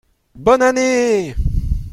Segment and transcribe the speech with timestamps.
[0.33, 1.35] Bonne année!